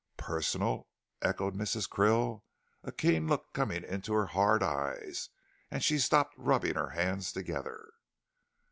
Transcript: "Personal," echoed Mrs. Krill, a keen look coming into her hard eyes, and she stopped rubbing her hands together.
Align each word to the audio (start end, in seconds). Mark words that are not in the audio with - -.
"Personal," 0.17 0.87
echoed 1.21 1.53
Mrs. 1.53 1.87
Krill, 1.87 2.41
a 2.81 2.91
keen 2.91 3.27
look 3.27 3.53
coming 3.53 3.83
into 3.83 4.13
her 4.13 4.25
hard 4.25 4.63
eyes, 4.63 5.29
and 5.69 5.83
she 5.83 5.99
stopped 5.99 6.33
rubbing 6.39 6.73
her 6.73 6.89
hands 6.89 7.31
together. 7.31 7.91